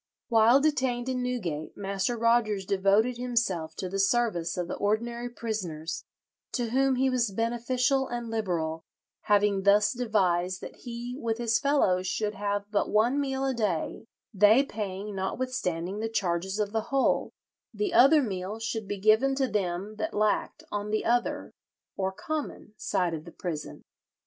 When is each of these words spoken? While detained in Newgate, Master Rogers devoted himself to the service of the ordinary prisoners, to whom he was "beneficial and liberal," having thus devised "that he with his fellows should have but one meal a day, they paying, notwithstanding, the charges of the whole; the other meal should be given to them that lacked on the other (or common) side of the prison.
While 0.29 0.61
detained 0.61 1.07
in 1.09 1.21
Newgate, 1.21 1.77
Master 1.77 2.17
Rogers 2.17 2.65
devoted 2.65 3.17
himself 3.17 3.75
to 3.75 3.87
the 3.87 3.99
service 3.99 4.57
of 4.57 4.67
the 4.67 4.73
ordinary 4.77 5.29
prisoners, 5.29 6.05
to 6.53 6.71
whom 6.71 6.95
he 6.95 7.07
was 7.07 7.29
"beneficial 7.29 8.07
and 8.07 8.27
liberal," 8.31 8.83
having 9.25 9.61
thus 9.61 9.93
devised 9.93 10.59
"that 10.61 10.77
he 10.77 11.15
with 11.19 11.37
his 11.37 11.59
fellows 11.59 12.07
should 12.07 12.33
have 12.33 12.63
but 12.71 12.89
one 12.89 13.19
meal 13.21 13.45
a 13.45 13.53
day, 13.53 14.07
they 14.33 14.63
paying, 14.63 15.13
notwithstanding, 15.13 15.99
the 15.99 16.09
charges 16.09 16.57
of 16.57 16.71
the 16.71 16.85
whole; 16.89 17.29
the 17.71 17.93
other 17.93 18.23
meal 18.23 18.57
should 18.57 18.87
be 18.87 18.97
given 18.97 19.35
to 19.35 19.47
them 19.47 19.97
that 19.99 20.15
lacked 20.15 20.63
on 20.71 20.89
the 20.89 21.05
other 21.05 21.51
(or 21.95 22.11
common) 22.11 22.73
side 22.75 23.13
of 23.13 23.23
the 23.23 23.31
prison. 23.31 23.83